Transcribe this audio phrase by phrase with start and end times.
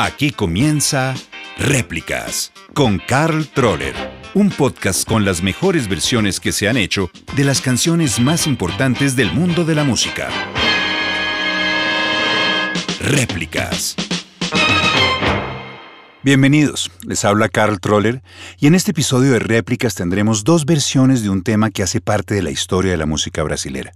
[0.00, 1.16] Aquí comienza
[1.58, 3.96] Réplicas con Carl Troller,
[4.32, 9.16] un podcast con las mejores versiones que se han hecho de las canciones más importantes
[9.16, 10.28] del mundo de la música.
[13.00, 13.96] Réplicas.
[16.22, 18.22] Bienvenidos, les habla Carl Troller
[18.60, 22.34] y en este episodio de Réplicas tendremos dos versiones de un tema que hace parte
[22.34, 23.94] de la historia de la música brasilera,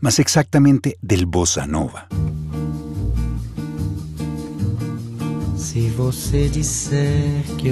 [0.00, 2.08] más exactamente del bossa nova.
[5.64, 6.50] Você
[7.58, 7.70] que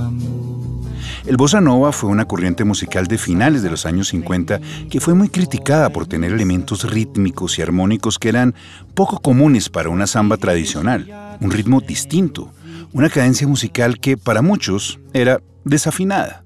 [0.00, 0.84] amor.
[1.24, 4.60] El bossa nova fue una corriente musical de finales de los años 50
[4.90, 8.56] que fue muy criticada por tener elementos rítmicos y armónicos que eran
[8.94, 12.52] poco comunes para una samba tradicional, un ritmo distinto,
[12.92, 16.44] una cadencia musical que para muchos era desafinada.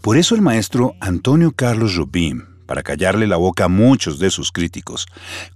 [0.00, 4.52] Por eso el maestro Antonio Carlos Jobim para callarle la boca a muchos de sus
[4.52, 5.06] críticos,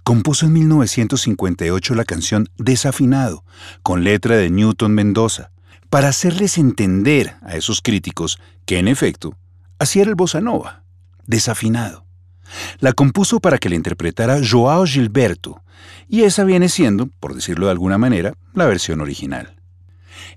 [0.03, 3.43] compuso en 1958 la canción Desafinado,
[3.83, 5.51] con letra de Newton Mendoza,
[5.89, 9.35] para hacerles entender a esos críticos que, en efecto,
[9.77, 10.83] así era el bossa nova,
[11.27, 12.05] desafinado.
[12.79, 15.61] La compuso para que la interpretara Joao Gilberto,
[16.07, 19.60] y esa viene siendo, por decirlo de alguna manera, la versión original.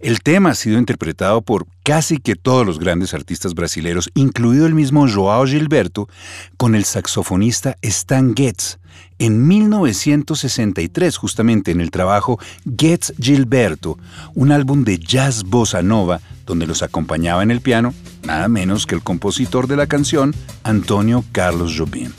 [0.01, 4.75] El tema ha sido interpretado por casi que todos los grandes artistas brasileños, incluido el
[4.75, 6.09] mismo Joao Gilberto,
[6.57, 8.79] con el saxofonista Stan Getz,
[9.19, 12.39] en 1963, justamente en el trabajo
[12.79, 13.99] Getz Gilberto,
[14.35, 18.95] un álbum de jazz bossa nova donde los acompañaba en el piano nada menos que
[18.95, 22.11] el compositor de la canción, Antonio Carlos Jobim.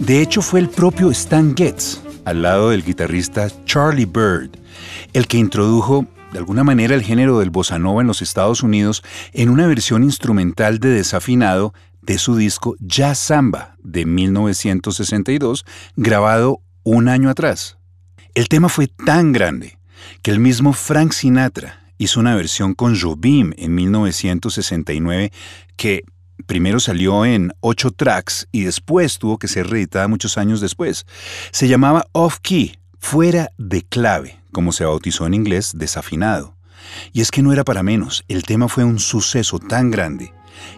[0.00, 4.50] De hecho, fue el propio Stan Getz, al lado del guitarrista Charlie Bird,
[5.12, 9.02] el que introdujo de alguna manera el género del bossa nova en los Estados Unidos
[9.32, 15.64] en una versión instrumental de desafinado de su disco Jazz Samba de 1962,
[15.96, 17.78] grabado un año atrás.
[18.34, 19.78] El tema fue tan grande
[20.22, 25.32] que el mismo Frank Sinatra hizo una versión con Jobim en 1969
[25.76, 26.04] que
[26.46, 31.06] primero salió en ocho tracks y después tuvo que ser reeditada muchos años después.
[31.50, 36.54] Se llamaba Off Key, fuera de clave, como se bautizó en inglés, desafinado.
[37.12, 40.32] Y es que no era para menos, el tema fue un suceso tan grande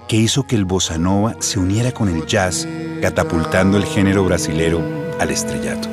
[0.09, 2.67] que hizo que el bossa nova se uniera con el jazz,
[3.01, 4.83] catapultando el género brasilero
[5.19, 5.89] al estrellato.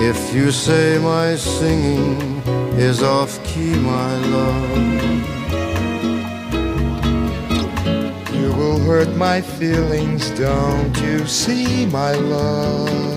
[0.00, 2.42] If you say my singing
[2.76, 5.13] is off key, my love.
[8.84, 13.14] Hurt my feelings, don't you see, my love?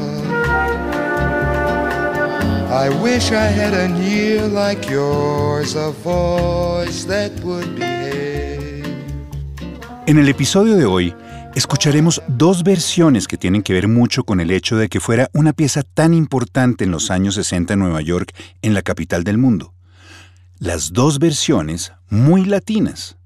[2.69, 8.85] I wish I had an ear like yours, a voice that would behave.
[10.05, 11.13] En el episodio de hoy,
[11.53, 15.51] escucharemos dos versiones que tienen que ver mucho con el hecho de que fuera una
[15.51, 19.73] pieza tan importante en los años 60 en Nueva York, en la capital del mundo.
[20.59, 23.17] Las dos versiones muy latinas.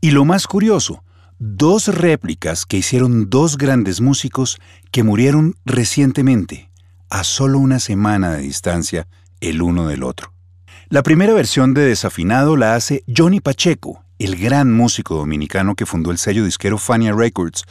[0.00, 1.04] Y lo más curioso,
[1.38, 4.58] dos réplicas que hicieron dos grandes músicos
[4.90, 6.70] que murieron recientemente,
[7.10, 9.06] a solo una semana de distancia
[9.40, 10.32] el uno del otro.
[10.88, 16.10] La primera versión de Desafinado la hace Johnny Pacheco, el gran músico dominicano que fundó
[16.10, 17.64] el sello disquero Fania Records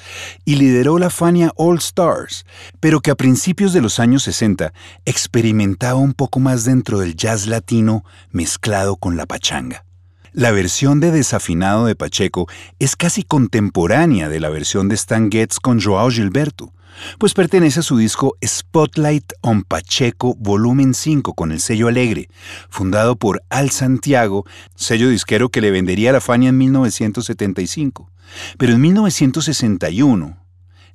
[0.43, 2.45] y lideró la Fania All Stars,
[2.79, 4.73] pero que a principios de los años 60
[5.05, 9.85] experimentaba un poco más dentro del jazz latino mezclado con la pachanga.
[10.35, 15.61] La versión de Desafinado de Pacheco es casi contemporánea de la versión de Stan Getz
[15.61, 16.73] con Joao Gilberto,
[17.19, 22.27] pues pertenece a su disco Spotlight on Pacheco Volumen 5 con el sello Alegre,
[22.69, 24.43] fundado por Al Santiago,
[24.75, 28.11] sello disquero que le vendería a la Fania en 1975.
[28.57, 30.37] Pero en 1961,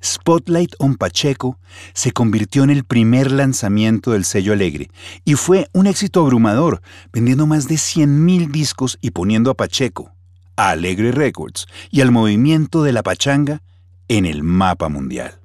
[0.03, 1.59] Spotlight on Pacheco
[1.93, 4.89] se convirtió en el primer lanzamiento del sello Alegre
[5.25, 6.81] y fue un éxito abrumador,
[7.13, 10.11] vendiendo más de 100.000 discos y poniendo a Pacheco,
[10.55, 13.61] a Alegre Records y al movimiento de la pachanga
[14.07, 15.39] en el mapa mundial.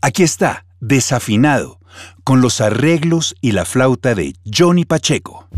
[0.00, 1.78] Aquí está, desafinado,
[2.24, 5.48] con los arreglos y la flauta de Johnny Pacheco.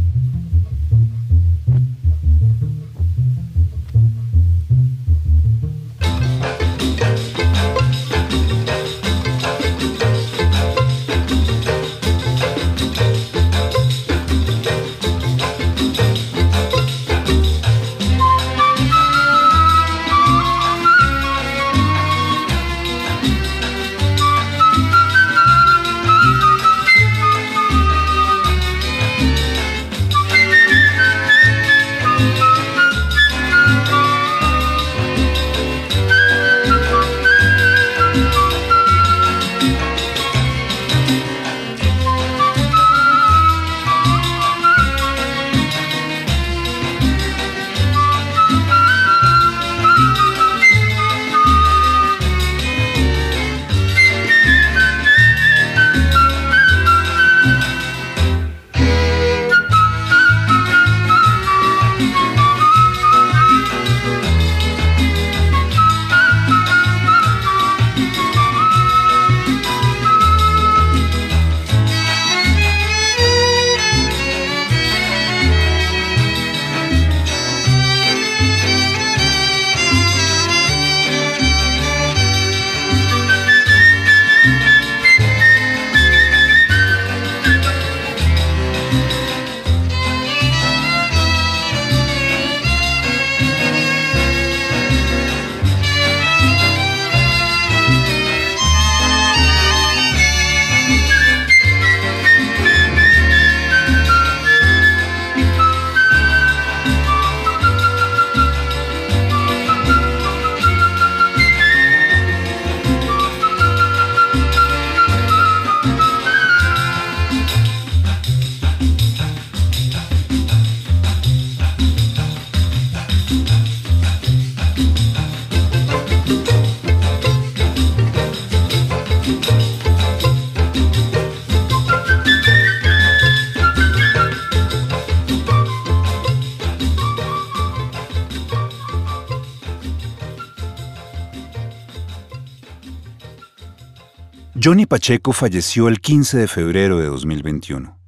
[144.70, 147.98] Johnny Pacheco falleció el 15 de febrero de 2021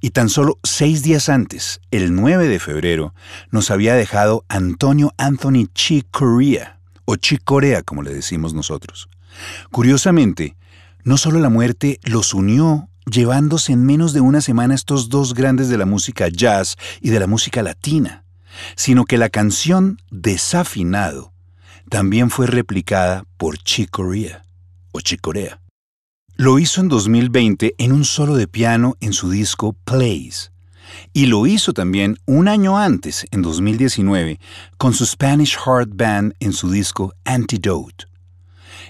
[0.00, 3.14] y tan solo seis días antes, el 9 de febrero,
[3.50, 9.08] nos había dejado Antonio Anthony Chick Corea, o Chick Corea como le decimos nosotros.
[9.72, 10.54] Curiosamente,
[11.02, 15.68] no solo la muerte los unió llevándose en menos de una semana estos dos grandes
[15.68, 18.22] de la música jazz y de la música latina,
[18.76, 21.32] sino que la canción Desafinado
[21.90, 24.44] también fue replicada por Chick Corea
[24.92, 25.58] o Chick Corea.
[26.36, 30.50] Lo hizo en 2020 en un solo de piano en su disco Plays.
[31.12, 34.40] Y lo hizo también un año antes, en 2019,
[34.76, 38.06] con su Spanish Heart Band en su disco Antidote.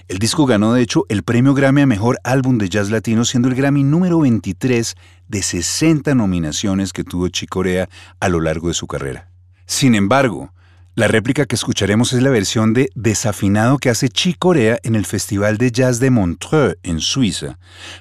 [0.07, 3.47] El disco ganó de hecho el premio Grammy a Mejor Álbum de Jazz Latino, siendo
[3.47, 4.95] el Grammy número 23
[5.27, 7.87] de 60 nominaciones que tuvo Chicorea
[8.19, 9.29] a lo largo de su carrera.
[9.67, 10.51] Sin embargo,
[10.95, 15.05] la réplica que escucharemos es la versión de Desafinado que hace Chi Corea en el
[15.05, 17.59] Festival de Jazz de Montreux, en Suiza,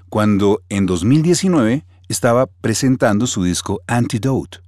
[0.08, 4.58] cuando en 2019 estaba presentando su disco Antidote.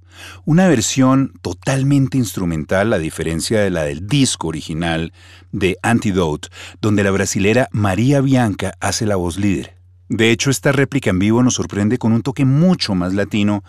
[0.43, 5.13] Una versión totalmente instrumental, a diferencia de la del disco original
[5.53, 6.49] de Antidote,
[6.81, 9.77] donde la brasilera María Bianca hace la voz líder.
[10.09, 13.63] De hecho, esta réplica en vivo nos sorprende con un toque mucho más latino,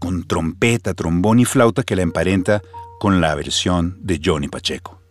[0.00, 2.62] con trompeta, trombón y flauta que la emparenta
[3.02, 5.01] con la versión de Johnny Pacheco.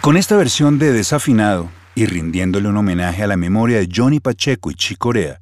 [0.00, 4.70] Con esta versión de Desafinado y rindiéndole un homenaje a la memoria de Johnny Pacheco
[4.70, 5.40] y Chicorea,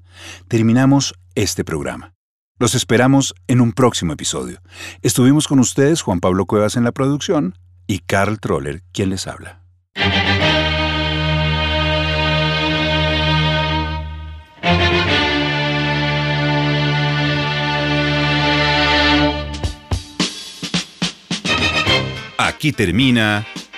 [0.49, 2.15] terminamos este programa.
[2.59, 4.61] Los esperamos en un próximo episodio.
[5.03, 9.63] Estuvimos con ustedes Juan Pablo Cuevas en la producción y Carl Troller quien les habla.
[22.39, 23.47] Aquí termina